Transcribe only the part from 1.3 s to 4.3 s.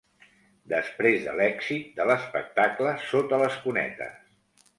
l’èxit de l’espectacle Sota les cunetes.